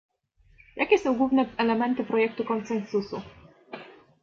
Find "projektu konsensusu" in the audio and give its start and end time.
2.03-3.21